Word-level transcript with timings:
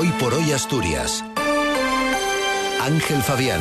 Hoy 0.00 0.12
por 0.20 0.32
hoy 0.32 0.52
Asturias. 0.52 1.24
Ángel 2.80 3.20
Fabián. 3.20 3.60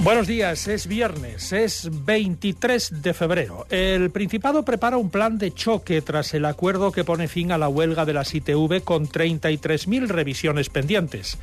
Buenos 0.00 0.26
días, 0.26 0.66
es 0.66 0.88
viernes, 0.88 1.52
es 1.52 1.88
23 2.04 3.00
de 3.00 3.14
febrero. 3.14 3.66
El 3.70 4.10
Principado 4.10 4.64
prepara 4.64 4.96
un 4.96 5.10
plan 5.10 5.38
de 5.38 5.54
choque 5.54 6.02
tras 6.02 6.34
el 6.34 6.44
acuerdo 6.44 6.90
que 6.90 7.04
pone 7.04 7.28
fin 7.28 7.52
a 7.52 7.58
la 7.58 7.68
huelga 7.68 8.04
de 8.04 8.14
las 8.14 8.34
ITV 8.34 8.82
con 8.82 9.06
33.000 9.06 10.08
revisiones 10.08 10.70
pendientes. 10.70 11.38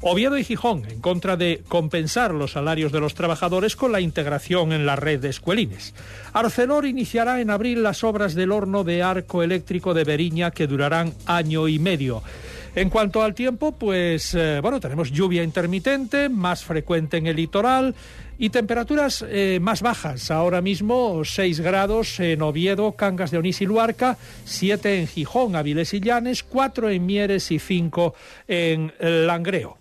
Oviedo 0.00 0.38
y 0.38 0.44
Gijón, 0.44 0.84
en 0.88 1.00
contra 1.00 1.36
de 1.36 1.64
compensar 1.66 2.32
los 2.32 2.52
salarios 2.52 2.92
de 2.92 3.00
los 3.00 3.14
trabajadores 3.14 3.74
con 3.74 3.90
la 3.90 4.00
integración 4.00 4.72
en 4.72 4.86
la 4.86 4.94
red 4.94 5.18
de 5.18 5.30
escuelines. 5.30 5.92
Arcelor 6.32 6.86
iniciará 6.86 7.40
en 7.40 7.50
abril 7.50 7.82
las 7.82 8.04
obras 8.04 8.36
del 8.36 8.52
horno 8.52 8.84
de 8.84 9.02
arco 9.02 9.42
eléctrico 9.42 9.94
de 9.94 10.04
Beriña 10.04 10.52
que 10.52 10.68
durarán 10.68 11.14
año 11.26 11.66
y 11.66 11.80
medio. 11.80 12.22
En 12.74 12.90
cuanto 12.90 13.22
al 13.22 13.34
tiempo, 13.34 13.72
pues 13.72 14.34
eh, 14.34 14.60
bueno, 14.62 14.80
tenemos 14.80 15.10
lluvia 15.10 15.42
intermitente, 15.42 16.28
más 16.28 16.64
frecuente 16.64 17.16
en 17.16 17.26
el 17.26 17.36
litoral 17.36 17.94
y 18.38 18.50
temperaturas 18.50 19.24
eh, 19.28 19.58
más 19.60 19.82
bajas. 19.82 20.30
Ahora 20.30 20.60
mismo 20.60 21.24
6 21.24 21.60
grados 21.60 22.20
en 22.20 22.42
Oviedo, 22.42 22.92
Cangas 22.92 23.30
de 23.30 23.38
Onís 23.38 23.60
y 23.60 23.66
Luarca, 23.66 24.16
7 24.44 25.00
en 25.00 25.06
Gijón, 25.08 25.56
Avilés 25.56 25.92
y 25.94 26.00
Llanes, 26.00 26.42
4 26.44 26.90
en 26.90 27.06
Mieres 27.06 27.50
y 27.50 27.58
5 27.58 28.14
en 28.46 28.92
Langreo. 29.00 29.78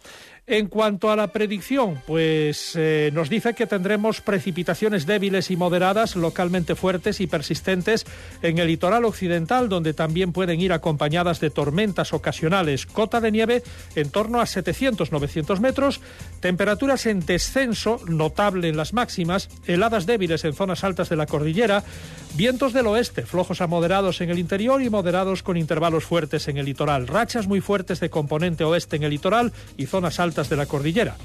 En 0.49 0.67
cuanto 0.67 1.11
a 1.11 1.17
la 1.17 1.27
predicción, 1.27 2.01
pues 2.07 2.71
eh, 2.77 3.11
nos 3.13 3.29
dice 3.29 3.53
que 3.53 3.67
tendremos 3.67 4.21
precipitaciones 4.21 5.05
débiles 5.05 5.51
y 5.51 5.57
moderadas, 5.57 6.15
localmente 6.15 6.73
fuertes 6.73 7.19
y 7.19 7.27
persistentes 7.27 8.05
en 8.41 8.57
el 8.57 8.67
litoral 8.67 9.03
occidental, 9.03 9.67
donde 9.67 9.93
también 9.93 10.31
pueden 10.31 10.61
ir 10.61 10.71
acompañadas 10.71 11.41
de 11.41 11.49
tormentas 11.49 12.13
ocasionales. 12.13 12.85
Cota 12.85 13.19
de 13.19 13.33
nieve 13.33 13.63
en 13.95 14.09
torno 14.09 14.39
a 14.39 14.45
700-900 14.45 15.59
metros, 15.59 15.99
temperaturas 16.39 17.07
en 17.07 17.25
descenso 17.25 17.99
notable 18.07 18.69
en 18.69 18.77
las 18.77 18.93
máximas, 18.93 19.49
heladas 19.65 20.05
débiles 20.05 20.45
en 20.45 20.53
zonas 20.53 20.85
altas 20.85 21.09
de 21.09 21.17
la 21.17 21.25
cordillera, 21.25 21.83
vientos 22.35 22.71
del 22.71 22.87
oeste, 22.87 23.25
flojos 23.25 23.59
a 23.59 23.67
moderados 23.67 24.21
en 24.21 24.29
el 24.29 24.39
interior 24.39 24.81
y 24.81 24.89
moderados 24.89 25.43
con 25.43 25.57
intervalos 25.57 26.05
fuertes 26.05 26.47
en 26.47 26.55
el 26.55 26.67
litoral, 26.67 27.05
rachas 27.05 27.47
muy 27.47 27.59
fuertes 27.59 27.99
de 27.99 28.09
componente 28.09 28.63
oeste 28.63 28.95
en 28.95 29.03
el 29.03 29.09
litoral 29.09 29.51
y 29.75 29.87
zonas 29.87 30.21
altas 30.21 30.36
de 30.43 30.55
la 30.55 30.67
cordillera. 30.67 31.15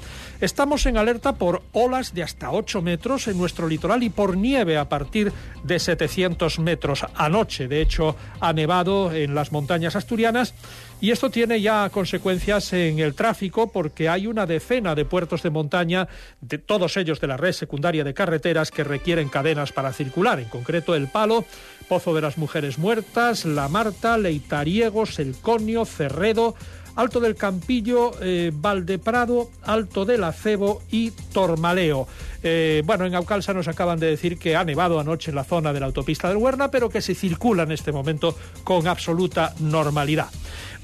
Estamos 0.41 0.85
en 0.87 0.97
alerta 0.97 1.33
por 1.33 1.61
olas 1.71 2.13
de 2.13 2.23
hasta 2.23 2.51
8 2.51 2.81
metros 2.81 3.27
en 3.27 3.37
nuestro 3.37 3.67
litoral 3.67 4.03
y 4.03 4.09
por 4.09 4.35
nieve 4.35 4.77
a 4.77 4.89
partir 4.89 5.31
de 5.63 5.79
700 5.79 6.59
metros. 6.59 7.05
Anoche, 7.15 7.67
de 7.67 7.81
hecho, 7.81 8.17
ha 8.41 8.51
nevado 8.51 9.13
en 9.13 9.35
las 9.35 9.51
montañas 9.51 9.95
asturianas 9.95 10.53
y 10.99 11.11
esto 11.11 11.29
tiene 11.29 11.61
ya 11.61 11.89
consecuencias 11.89 12.73
en 12.73 12.99
el 12.99 13.13
tráfico 13.13 13.71
porque 13.71 14.09
hay 14.09 14.27
una 14.27 14.45
decena 14.45 14.95
de 14.95 15.05
puertos 15.05 15.43
de 15.43 15.49
montaña, 15.49 16.07
de 16.41 16.57
todos 16.57 16.97
ellos 16.97 17.21
de 17.21 17.27
la 17.27 17.37
red 17.37 17.51
secundaria 17.51 18.03
de 18.03 18.13
carreteras, 18.13 18.71
que 18.71 18.83
requieren 18.83 19.29
cadenas 19.29 19.71
para 19.71 19.93
circular. 19.93 20.39
En 20.39 20.49
concreto, 20.49 20.95
el 20.95 21.07
Palo, 21.07 21.45
Pozo 21.87 22.13
de 22.15 22.21
las 22.21 22.37
Mujeres 22.37 22.77
Muertas, 22.77 23.45
La 23.45 23.67
Marta, 23.67 24.17
Leitariegos, 24.17 25.19
El 25.19 25.35
Conio, 25.35 25.85
Cerredo, 25.85 26.55
Alto 26.95 27.19
del 27.19 27.35
Campillo, 27.35 28.11
eh, 28.21 28.51
Valdeprado, 28.53 29.49
Alto 29.63 30.05
del 30.05 30.23
Acebo 30.23 30.81
y 30.91 31.11
Tormaleo. 31.11 32.07
Eh, 32.43 32.83
bueno, 32.85 33.05
en 33.05 33.15
Aucalsa 33.15 33.53
nos 33.53 33.67
acaban 33.67 33.99
de 33.99 34.07
decir 34.07 34.37
que 34.37 34.55
ha 34.55 34.63
nevado 34.63 34.99
anoche 34.99 35.31
en 35.31 35.35
la 35.35 35.43
zona 35.43 35.73
de 35.73 35.79
la 35.79 35.87
autopista 35.87 36.27
del 36.27 36.37
Huerna, 36.37 36.69
pero 36.69 36.89
que 36.89 37.01
se 37.01 37.15
circula 37.15 37.63
en 37.63 37.71
este 37.71 37.91
momento 37.91 38.37
con 38.63 38.87
absoluta 38.87 39.53
normalidad. 39.59 40.27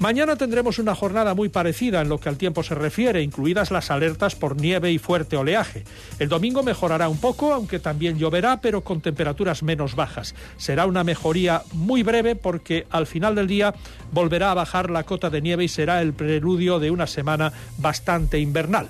Mañana 0.00 0.36
tendremos 0.36 0.78
una 0.78 0.94
jornada 0.94 1.34
muy 1.34 1.50
parecida 1.50 2.00
en 2.00 2.08
lo 2.08 2.18
que 2.18 2.30
al 2.30 2.38
tiempo 2.38 2.62
se 2.62 2.74
refiere, 2.74 3.20
incluidas 3.22 3.70
las 3.70 3.90
alertas 3.90 4.34
por 4.34 4.58
nieve 4.58 4.90
y 4.90 4.98
fuerte 4.98 5.36
oleaje. 5.36 5.84
El 6.18 6.30
domingo 6.30 6.62
mejorará 6.62 7.10
un 7.10 7.18
poco, 7.18 7.52
aunque 7.52 7.78
también 7.78 8.18
lloverá, 8.18 8.62
pero 8.62 8.82
con 8.82 9.02
temperaturas 9.02 9.62
menos 9.62 9.96
bajas. 9.96 10.34
Será 10.56 10.86
una 10.86 11.04
mejoría 11.04 11.64
muy 11.74 12.02
breve 12.02 12.34
porque 12.34 12.86
al 12.88 13.06
final 13.06 13.34
del 13.34 13.46
día 13.46 13.74
volverá 14.10 14.52
a 14.52 14.54
bajar 14.54 14.88
la 14.88 15.04
cota 15.04 15.28
de 15.28 15.42
nieve 15.42 15.64
y 15.64 15.68
será 15.68 16.00
el 16.00 16.14
preludio 16.14 16.78
de 16.78 16.90
una 16.90 17.06
semana 17.06 17.52
bastante 17.76 18.38
invernal. 18.38 18.88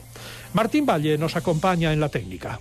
Martín 0.52 0.86
Valle 0.86 1.18
nos 1.18 1.34
acompaña 1.34 1.92
en 1.92 1.98
la 1.98 2.08
técnica. 2.08 2.60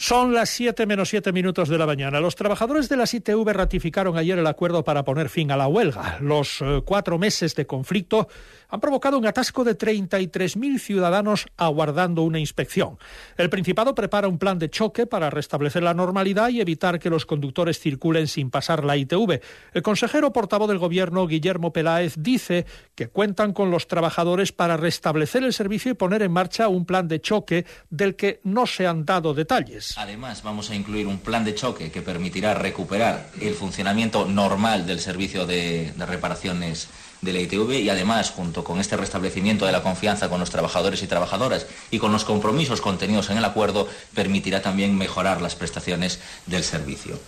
Son 0.00 0.32
las 0.32 0.50
7 0.50 0.86
menos 0.86 1.08
7 1.08 1.32
minutos 1.32 1.68
de 1.68 1.76
la 1.76 1.84
mañana. 1.84 2.20
Los 2.20 2.36
trabajadores 2.36 2.88
de 2.88 2.96
las 2.96 3.12
ITV 3.14 3.52
ratificaron 3.52 4.16
ayer 4.16 4.38
el 4.38 4.46
acuerdo 4.46 4.84
para 4.84 5.02
poner 5.02 5.28
fin 5.28 5.50
a 5.50 5.56
la 5.56 5.66
huelga. 5.66 6.18
Los 6.20 6.62
eh, 6.62 6.82
cuatro 6.84 7.18
meses 7.18 7.56
de 7.56 7.66
conflicto 7.66 8.28
han 8.68 8.78
provocado 8.78 9.18
un 9.18 9.26
atasco 9.26 9.64
de 9.64 9.76
33.000 9.76 10.78
ciudadanos 10.78 11.46
aguardando 11.56 12.22
una 12.22 12.38
inspección. 12.38 12.96
El 13.36 13.50
Principado 13.50 13.96
prepara 13.96 14.28
un 14.28 14.38
plan 14.38 14.60
de 14.60 14.70
choque 14.70 15.06
para 15.06 15.30
restablecer 15.30 15.82
la 15.82 15.94
normalidad 15.94 16.50
y 16.50 16.60
evitar 16.60 17.00
que 17.00 17.10
los 17.10 17.26
conductores 17.26 17.80
circulen 17.80 18.28
sin 18.28 18.50
pasar 18.50 18.84
la 18.84 18.96
ITV. 18.96 19.40
El 19.72 19.82
consejero 19.82 20.32
portavoz 20.32 20.68
del 20.68 20.78
Gobierno, 20.78 21.26
Guillermo 21.26 21.72
Peláez, 21.72 22.14
dice 22.18 22.66
que 22.94 23.08
cuentan 23.08 23.52
con 23.52 23.72
los 23.72 23.88
trabajadores 23.88 24.52
para 24.52 24.76
restablecer 24.76 25.42
el 25.42 25.52
servicio 25.52 25.90
y 25.90 25.94
poner 25.94 26.22
en 26.22 26.30
marcha 26.30 26.68
un 26.68 26.86
plan 26.86 27.08
de 27.08 27.20
choque 27.20 27.66
del 27.90 28.14
que 28.14 28.40
no 28.44 28.64
se 28.66 28.86
han 28.86 29.04
dado 29.04 29.34
detalles. 29.34 29.87
Además, 29.96 30.42
vamos 30.42 30.70
a 30.70 30.74
incluir 30.74 31.06
un 31.06 31.18
plan 31.18 31.44
de 31.44 31.54
choque 31.54 31.90
que 31.90 32.02
permitirá 32.02 32.54
recuperar 32.54 33.30
el 33.40 33.54
funcionamiento 33.54 34.26
normal 34.26 34.86
del 34.86 35.00
servicio 35.00 35.46
de, 35.46 35.92
de 35.96 36.06
reparaciones 36.06 36.88
de 37.20 37.32
la 37.32 37.40
ITV 37.40 37.80
y 37.80 37.90
además, 37.90 38.30
junto 38.30 38.64
con 38.64 38.78
este 38.80 38.96
restablecimiento 38.96 39.66
de 39.66 39.72
la 39.72 39.82
confianza 39.82 40.28
con 40.28 40.40
los 40.40 40.50
trabajadores 40.50 41.02
y 41.02 41.06
trabajadoras 41.06 41.66
y 41.90 41.98
con 41.98 42.12
los 42.12 42.24
compromisos 42.24 42.80
contenidos 42.80 43.30
en 43.30 43.38
el 43.38 43.44
acuerdo, 43.44 43.88
permitirá 44.14 44.62
también 44.62 44.96
mejorar 44.96 45.42
las 45.42 45.54
prestaciones 45.54 46.20
del 46.46 46.64
servicio. 46.64 47.18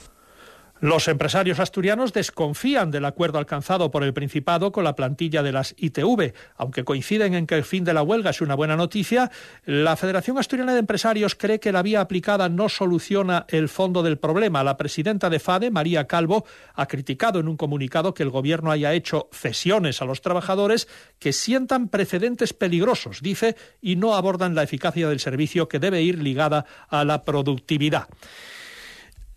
Los 0.81 1.09
empresarios 1.09 1.61
asturianos 1.61 2.15
desconfían 2.15 2.91
del 2.91 3.05
acuerdo 3.05 3.39
alcanzado 3.39 3.91
por 3.91 4.03
el 4.03 4.15
Principado 4.15 4.73
con 4.73 4.83
la 4.83 4.97
plantilla 4.97 5.43
de 5.43 5.53
las 5.53 5.75
ITV. 5.77 6.33
Aunque 6.57 6.85
coinciden 6.85 7.35
en 7.35 7.47
que 7.47 7.57
el 7.57 7.65
fin 7.65 7.85
de 7.85 7.93
la 7.93 8.03
huelga 8.03 8.31
es 8.31 8.41
una 8.41 8.55
buena 8.55 8.77
noticia, 8.77 9.31
la 9.67 9.95
Federación 9.97 10.39
Asturiana 10.39 10.73
de 10.73 10.79
Empresarios 10.79 11.35
cree 11.35 11.61
que 11.61 11.71
la 11.71 11.83
vía 11.83 12.01
aplicada 12.01 12.49
no 12.49 12.71
soluciona 12.71 13.45
el 13.49 13.69
fondo 13.69 14.03
del 14.03 14.17
problema. 14.17 14.65
La 14.65 14.79
presidenta 14.79 15.29
de 15.29 15.39
FADE, 15.39 15.71
María 15.71 16.07
Calvo, 16.07 16.47
ha 16.75 16.87
criticado 16.87 17.41
en 17.41 17.49
un 17.49 17.59
comunicado 17.59 18.15
que 18.15 18.23
el 18.23 18.31
Gobierno 18.31 18.71
haya 18.71 18.95
hecho 18.95 19.29
cesiones 19.33 20.01
a 20.01 20.07
los 20.07 20.23
trabajadores 20.23 20.89
que 21.19 21.35
sientan 21.35 21.89
precedentes 21.89 22.55
peligrosos, 22.55 23.21
dice, 23.21 23.55
y 23.83 23.97
no 23.97 24.15
abordan 24.15 24.55
la 24.55 24.63
eficacia 24.63 25.11
del 25.11 25.21
servicio 25.21 25.69
que 25.69 25.79
debe 25.79 26.01
ir 26.01 26.23
ligada 26.23 26.65
a 26.89 27.05
la 27.05 27.23
productividad. 27.23 28.09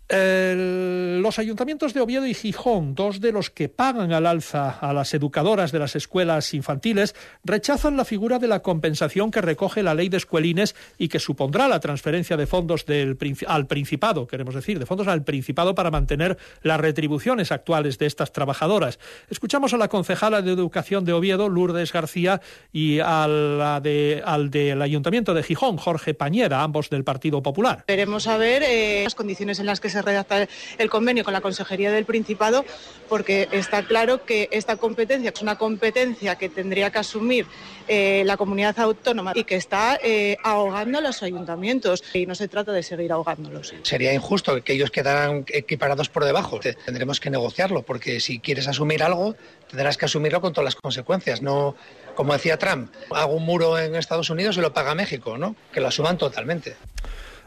Los 0.06 1.38
ayuntamientos 1.38 1.94
de 1.94 2.02
Oviedo 2.02 2.26
y 2.26 2.34
Gijón, 2.34 2.94
dos 2.94 3.20
de 3.20 3.32
los 3.32 3.48
que 3.48 3.70
pagan 3.70 4.12
al 4.12 4.26
alza 4.26 4.68
a 4.68 4.92
las 4.92 5.14
educadoras 5.14 5.72
de 5.72 5.78
las 5.78 5.96
escuelas 5.96 6.52
infantiles, 6.52 7.14
rechazan 7.42 7.96
la 7.96 8.04
figura 8.04 8.38
de 8.38 8.46
la 8.46 8.60
compensación 8.60 9.30
que 9.30 9.40
recoge 9.40 9.82
la 9.82 9.94
ley 9.94 10.10
de 10.10 10.18
escuelines 10.18 10.74
y 10.98 11.08
que 11.08 11.18
supondrá 11.18 11.68
la 11.68 11.80
transferencia 11.80 12.36
de 12.36 12.46
fondos 12.46 12.84
del, 12.84 13.16
al 13.46 13.66
Principado, 13.66 14.26
queremos 14.26 14.54
decir, 14.54 14.78
de 14.78 14.84
fondos 14.84 15.08
al 15.08 15.24
Principado 15.24 15.74
para 15.74 15.90
mantener 15.90 16.36
las 16.62 16.78
retribuciones 16.80 17.50
actuales 17.50 17.96
de 17.98 18.06
estas 18.06 18.32
trabajadoras. 18.32 18.98
Escuchamos 19.30 19.72
a 19.72 19.78
la 19.78 19.88
concejala 19.88 20.42
de 20.42 20.52
Educación 20.52 21.06
de 21.06 21.14
Oviedo, 21.14 21.48
Lourdes 21.48 21.92
García, 21.92 22.42
y 22.72 22.98
a 23.00 23.26
la 23.26 23.80
de, 23.80 24.22
al 24.24 24.50
del 24.50 24.82
Ayuntamiento 24.82 25.32
de 25.32 25.42
Gijón, 25.42 25.78
Jorge 25.78 26.12
Pañeda, 26.12 26.62
ambos 26.62 26.90
del 26.90 27.04
Partido 27.04 27.42
Popular. 27.42 27.84
Queremos 27.86 28.24
saber 28.24 28.62
eh, 28.64 29.04
las 29.04 29.14
condiciones 29.14 29.58
en 29.60 29.66
las 29.66 29.80
que 29.80 29.88
se 29.88 29.93
redacta 30.02 30.48
el 30.78 30.90
convenio 30.90 31.24
con 31.24 31.32
la 31.32 31.40
Consejería 31.40 31.90
del 31.90 32.04
Principado, 32.04 32.64
porque 33.08 33.48
está 33.52 33.84
claro 33.84 34.24
que 34.24 34.48
esta 34.50 34.76
competencia 34.76 35.30
es 35.34 35.42
una 35.42 35.56
competencia 35.56 36.36
que 36.36 36.48
tendría 36.48 36.90
que 36.90 36.98
asumir 36.98 37.46
eh, 37.86 38.22
la 38.24 38.36
comunidad 38.36 38.78
autónoma 38.80 39.32
y 39.34 39.44
que 39.44 39.56
está 39.56 39.98
eh, 40.02 40.36
ahogando 40.42 40.98
a 40.98 41.00
los 41.00 41.22
ayuntamientos. 41.22 42.02
Y 42.12 42.26
no 42.26 42.34
se 42.34 42.48
trata 42.48 42.72
de 42.72 42.82
seguir 42.82 43.12
ahogándolos. 43.12 43.74
Sería 43.82 44.12
injusto 44.12 44.62
que 44.62 44.72
ellos 44.72 44.90
quedaran 44.90 45.44
equiparados 45.48 46.08
por 46.08 46.24
debajo. 46.24 46.60
Tendremos 46.84 47.20
que 47.20 47.30
negociarlo, 47.30 47.82
porque 47.82 48.20
si 48.20 48.38
quieres 48.38 48.68
asumir 48.68 49.02
algo, 49.02 49.36
tendrás 49.70 49.96
que 49.96 50.06
asumirlo 50.06 50.40
con 50.40 50.52
todas 50.52 50.64
las 50.64 50.76
consecuencias. 50.76 51.42
No, 51.42 51.76
como 52.14 52.32
decía 52.32 52.58
Trump, 52.58 52.92
hago 53.10 53.34
un 53.34 53.44
muro 53.44 53.78
en 53.78 53.94
Estados 53.94 54.30
Unidos 54.30 54.56
y 54.56 54.60
lo 54.60 54.72
paga 54.72 54.94
México, 54.94 55.36
¿no? 55.38 55.56
Que 55.72 55.80
lo 55.80 55.88
asuman 55.88 56.18
totalmente. 56.18 56.76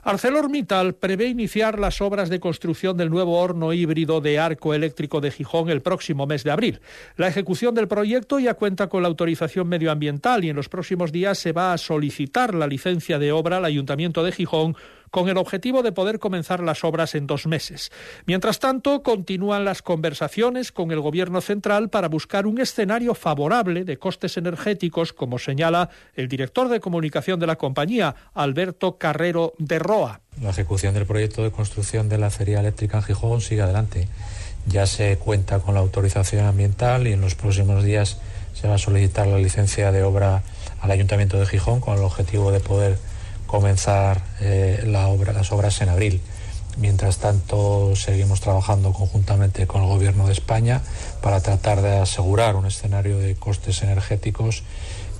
ArcelorMittal 0.07 0.95
prevé 0.95 1.25
iniciar 1.25 1.80
las 1.80 2.00
obras 2.00 2.30
de 2.30 2.39
construcción 2.39 2.95
del 2.95 3.09
nuevo 3.09 3.42
horno 3.42 3.74
híbrido 3.74 4.21
de 4.21 4.39
arco 4.39 4.74
eléctrico 4.74 5.19
de 5.19 5.31
Gijón 5.31 5.69
el 5.69 5.81
próximo 5.81 6.25
mes 6.25 6.45
de 6.45 6.51
abril. 6.51 6.80
La 7.18 7.27
ejecución 7.27 7.75
del 7.75 7.89
proyecto 7.89 8.39
ya 8.39 8.54
cuenta 8.54 8.88
con 8.88 9.01
la 9.01 9.09
autorización 9.09 9.68
medioambiental 9.68 10.45
y 10.45 10.50
en 10.50 10.56
los 10.56 10.69
próximos 10.69 11.12
días 11.12 11.39
se 11.39 11.51
va 11.51 11.74
a 11.74 11.77
solicitar 11.77 12.56
la 12.56 12.68
licencia 12.68 13.19
de 13.19 13.33
obra 13.33 13.57
al 13.57 13.65
Ayuntamiento 13.65 14.24
de 14.24 14.31
Gijón 14.31 14.77
con 15.12 15.30
el 15.30 15.38
objetivo 15.38 15.83
de 15.83 15.92
poder 15.92 16.19
comenzar 16.19 16.62
las 16.62 16.83
obras 16.83 17.15
en 17.15 17.27
dos 17.27 17.48
meses. 17.48 17.92
Mientras 18.25 18.59
tanto, 18.59 19.04
continúan 19.04 19.65
las 19.65 19.81
conversaciones 19.81 20.71
con 20.71 20.92
el 20.92 21.01
Gobierno 21.01 21.42
central 21.42 21.89
para 21.89 22.07
buscar 22.07 22.45
un 22.45 22.59
escenario 22.59 23.15
favorable 23.15 23.83
de 23.83 23.98
costes 23.98 24.38
energéticos, 24.38 25.13
como 25.13 25.39
señala 25.39 25.89
el 26.15 26.27
director 26.27 26.69
de 26.69 26.80
comunicación 26.80 27.39
de 27.39 27.48
la 27.48 27.56
compañía, 27.56 28.15
Alberto 28.33 28.98
Carrero 28.98 29.54
de 29.57 29.80
Roa. 29.80 30.21
La 30.42 30.51
ejecución 30.51 30.94
del 30.94 31.06
proyecto 31.06 31.44
de 31.44 31.51
construcción 31.51 32.10
de 32.10 32.18
la 32.18 32.27
acería 32.27 32.60
eléctrica 32.60 32.98
en 32.98 33.03
Gijón 33.03 33.42
sigue 33.42 33.62
adelante. 33.62 34.07
Ya 34.68 34.86
se 34.86 35.18
cuenta 35.18 35.60
con 35.60 35.74
la 35.74 35.80
autorización 35.80 36.45
ambiental 36.45 37.07
y 37.07 37.13
en 37.13 37.21
los 37.21 37.36
próximos 37.36 37.83
días 37.83 38.19
se 38.53 38.68
va 38.68 38.75
a 38.75 38.77
solicitar 38.80 39.27
la 39.27 39.38
licencia 39.38 39.92
de 39.92 40.03
obra 40.03 40.44
al 40.81 40.92
Ayuntamiento 40.92 41.39
de 41.39 41.45
Gijón 41.45 41.80
con 41.80 41.98
el 41.98 42.03
objetivo 42.03 42.51
de 42.51 42.60
poder 42.60 42.98
comenzar 43.47 44.21
eh, 44.39 44.83
la 44.85 45.07
obra, 45.07 45.33
las 45.33 45.51
obras 45.51 45.81
en 45.81 45.89
abril. 45.89 46.21
Mientras 46.77 47.17
tanto, 47.17 47.95
seguimos 47.95 48.39
trabajando 48.39 48.94
conjuntamente 48.94 49.65
con 49.65 49.81
el 49.81 49.88
Gobierno 49.88 50.27
de 50.27 50.33
España 50.33 50.81
para 51.21 51.41
tratar 51.41 51.81
de 51.81 51.97
asegurar 51.97 52.55
un 52.55 52.67
escenario 52.67 53.17
de 53.17 53.35
costes 53.35 53.81
energéticos 53.81 54.63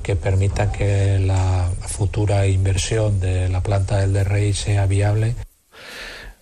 que 0.04 0.16
permita 0.16 0.72
que 0.72 1.18
la 1.18 1.70
futura 1.82 2.46
inversión 2.46 3.20
de 3.20 3.50
la 3.50 3.62
planta 3.62 3.98
del 3.98 4.14
DRI 4.14 4.54
sea 4.54 4.86
viable 4.86 5.36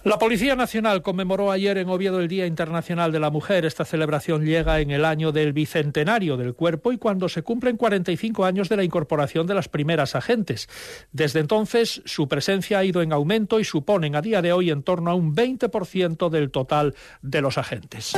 la 0.05 0.19
Policía 0.19 0.55
Nacional 0.55 1.01
conmemoró 1.01 1.51
ayer 1.51 1.79
en 1.79 1.89
Oviedo 1.89 2.19
el 2.19 2.27
Día 2.27 2.45
Internacional 2.45 3.11
de 3.11 3.19
la 3.19 3.31
Mujer. 3.31 3.65
Esta 3.65 3.85
celebración 3.85 4.45
llega 4.45 4.79
en 4.79 4.91
el 4.91 5.03
año 5.03 5.31
del 5.31 5.51
bicentenario 5.51 6.37
del 6.37 6.53
cuerpo 6.53 6.91
y 6.91 6.99
cuando 6.99 7.27
se 7.27 7.41
cumplen 7.41 7.75
45 7.75 8.45
años 8.45 8.69
de 8.69 8.77
la 8.77 8.83
incorporación 8.83 9.47
de 9.47 9.55
las 9.55 9.67
primeras 9.67 10.15
agentes. 10.15 10.69
Desde 11.11 11.39
entonces, 11.39 12.03
su 12.05 12.27
presencia 12.27 12.77
ha 12.77 12.85
ido 12.85 13.01
en 13.01 13.13
aumento 13.13 13.59
y 13.59 13.63
suponen 13.63 14.15
a 14.15 14.21
día 14.21 14.43
de 14.43 14.53
hoy 14.53 14.69
en 14.69 14.83
torno 14.83 15.09
a 15.09 15.15
un 15.15 15.35
20% 15.35 16.29
del 16.29 16.51
total 16.51 16.93
de 17.23 17.41
los 17.41 17.57
agentes. 17.57 18.13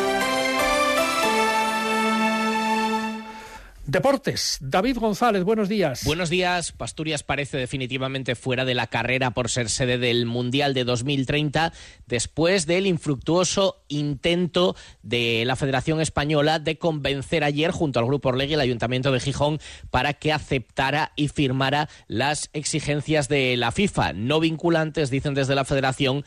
Deportes, 3.87 4.57
David 4.59 4.97
González, 4.97 5.45
buenos 5.45 5.69
días. 5.69 6.03
Buenos 6.03 6.29
días. 6.29 6.73
Asturias 6.77 7.23
parece 7.23 7.55
definitivamente 7.55 8.35
fuera 8.35 8.65
de 8.65 8.73
la 8.73 8.87
carrera 8.87 9.31
por 9.31 9.49
ser 9.49 9.69
sede 9.69 9.97
del 9.97 10.25
Mundial 10.25 10.73
de 10.73 10.83
2030 10.83 11.71
después 12.05 12.65
del 12.65 12.85
infructuoso 12.85 13.81
intento 13.87 14.75
de 15.03 15.45
la 15.45 15.55
Federación 15.55 16.01
Española 16.01 16.59
de 16.59 16.77
convencer 16.77 17.45
ayer 17.45 17.71
junto 17.71 17.99
al 17.99 18.07
Grupo 18.07 18.27
Orlegui 18.27 18.55
el 18.55 18.59
Ayuntamiento 18.59 19.13
de 19.13 19.21
Gijón 19.21 19.59
para 19.89 20.11
que 20.11 20.33
aceptara 20.33 21.13
y 21.15 21.29
firmara 21.29 21.87
las 22.07 22.49
exigencias 22.51 23.29
de 23.29 23.55
la 23.55 23.71
FIFA, 23.71 24.11
no 24.11 24.41
vinculantes, 24.41 25.09
dicen 25.09 25.33
desde 25.33 25.55
la 25.55 25.63
Federación, 25.63 26.25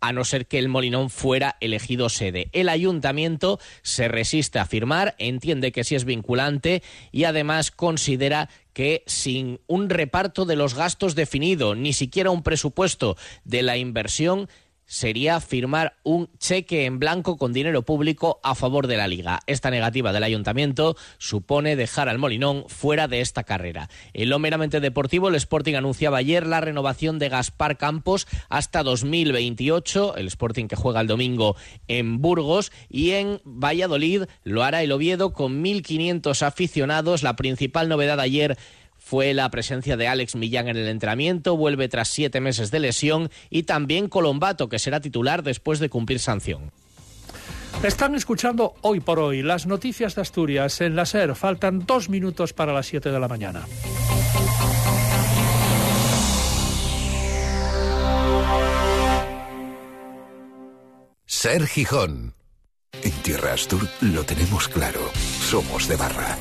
a 0.00 0.12
no 0.12 0.24
ser 0.24 0.46
que 0.46 0.58
el 0.58 0.68
Molinón 0.68 1.10
fuera 1.10 1.56
elegido 1.60 2.08
sede. 2.08 2.48
El 2.52 2.68
ayuntamiento 2.68 3.58
se 3.82 4.08
resiste 4.08 4.58
a 4.58 4.66
firmar, 4.66 5.14
entiende 5.18 5.72
que 5.72 5.84
sí 5.84 5.94
es 5.94 6.04
vinculante 6.04 6.82
y 7.12 7.24
además 7.24 7.70
considera 7.70 8.48
que 8.72 9.02
sin 9.06 9.60
un 9.66 9.88
reparto 9.88 10.44
de 10.44 10.56
los 10.56 10.74
gastos 10.74 11.14
definido, 11.14 11.74
ni 11.74 11.92
siquiera 11.92 12.30
un 12.30 12.42
presupuesto 12.42 13.16
de 13.44 13.62
la 13.62 13.78
inversión, 13.78 14.48
sería 14.86 15.40
firmar 15.40 15.96
un 16.04 16.28
cheque 16.38 16.84
en 16.84 16.98
blanco 16.98 17.36
con 17.36 17.52
dinero 17.52 17.82
público 17.82 18.40
a 18.42 18.54
favor 18.54 18.86
de 18.86 18.96
la 18.96 19.08
liga. 19.08 19.40
Esta 19.46 19.70
negativa 19.70 20.12
del 20.12 20.22
ayuntamiento 20.22 20.96
supone 21.18 21.76
dejar 21.76 22.08
al 22.08 22.18
Molinón 22.18 22.64
fuera 22.68 23.08
de 23.08 23.20
esta 23.20 23.44
carrera. 23.44 23.90
En 24.14 24.30
lo 24.30 24.38
meramente 24.38 24.80
deportivo, 24.80 25.28
el 25.28 25.34
Sporting 25.34 25.74
anunciaba 25.74 26.18
ayer 26.18 26.46
la 26.46 26.60
renovación 26.60 27.18
de 27.18 27.28
Gaspar 27.28 27.76
Campos 27.76 28.26
hasta 28.48 28.82
2028, 28.82 30.16
el 30.16 30.28
Sporting 30.28 30.66
que 30.66 30.76
juega 30.76 31.00
el 31.00 31.06
domingo 31.06 31.56
en 31.88 32.20
Burgos 32.20 32.72
y 32.88 33.10
en 33.10 33.40
Valladolid 33.44 34.24
lo 34.44 34.62
hará 34.62 34.82
el 34.82 34.92
Oviedo 34.92 35.32
con 35.32 35.62
1.500 35.62 36.42
aficionados. 36.42 37.22
La 37.22 37.36
principal 37.36 37.88
novedad 37.88 38.20
ayer 38.20 38.56
fue 39.06 39.34
la 39.34 39.48
presencia 39.52 39.96
de 39.96 40.08
Alex 40.08 40.34
Millán 40.34 40.66
en 40.66 40.76
el 40.76 40.88
entrenamiento, 40.88 41.56
vuelve 41.56 41.88
tras 41.88 42.08
siete 42.08 42.40
meses 42.40 42.72
de 42.72 42.80
lesión, 42.80 43.30
y 43.50 43.62
también 43.62 44.08
Colombato, 44.08 44.68
que 44.68 44.80
será 44.80 44.98
titular 44.98 45.44
después 45.44 45.78
de 45.78 45.88
cumplir 45.88 46.18
sanción. 46.18 46.72
Están 47.84 48.16
escuchando 48.16 48.74
hoy 48.80 48.98
por 48.98 49.20
hoy 49.20 49.44
las 49.44 49.68
noticias 49.68 50.16
de 50.16 50.22
Asturias 50.22 50.80
en 50.80 50.96
la 50.96 51.06
SER. 51.06 51.36
Faltan 51.36 51.86
dos 51.86 52.08
minutos 52.08 52.52
para 52.52 52.72
las 52.72 52.86
siete 52.86 53.12
de 53.12 53.20
la 53.20 53.28
mañana. 53.28 53.64
Ser 61.26 61.64
Gijón. 61.68 62.34
En 63.04 63.12
Tierra 63.22 63.52
Astur 63.52 63.86
lo 64.00 64.24
tenemos 64.24 64.66
claro. 64.66 65.12
Somos 65.42 65.86
de 65.86 65.94
barra. 65.94 66.36